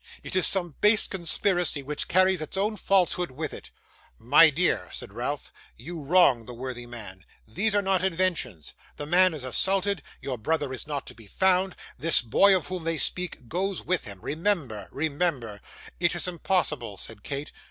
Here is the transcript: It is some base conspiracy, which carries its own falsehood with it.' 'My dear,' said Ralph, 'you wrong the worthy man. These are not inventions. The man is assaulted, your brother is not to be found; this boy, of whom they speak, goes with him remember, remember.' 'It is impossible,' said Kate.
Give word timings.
It 0.23 0.35
is 0.35 0.47
some 0.47 0.73
base 0.81 1.05
conspiracy, 1.05 1.83
which 1.83 2.07
carries 2.07 2.41
its 2.41 2.57
own 2.57 2.75
falsehood 2.75 3.29
with 3.29 3.53
it.' 3.53 3.69
'My 4.17 4.49
dear,' 4.49 4.89
said 4.91 5.13
Ralph, 5.13 5.51
'you 5.77 6.01
wrong 6.01 6.47
the 6.47 6.55
worthy 6.55 6.87
man. 6.87 7.23
These 7.47 7.75
are 7.75 7.83
not 7.83 8.03
inventions. 8.03 8.73
The 8.97 9.05
man 9.05 9.35
is 9.35 9.43
assaulted, 9.43 10.01
your 10.19 10.39
brother 10.39 10.73
is 10.73 10.87
not 10.87 11.05
to 11.05 11.13
be 11.13 11.27
found; 11.27 11.75
this 11.99 12.23
boy, 12.23 12.55
of 12.57 12.65
whom 12.65 12.83
they 12.83 12.97
speak, 12.97 13.47
goes 13.47 13.85
with 13.85 14.05
him 14.05 14.19
remember, 14.21 14.87
remember.' 14.89 15.61
'It 15.99 16.15
is 16.15 16.27
impossible,' 16.27 16.97
said 16.97 17.21
Kate. 17.21 17.51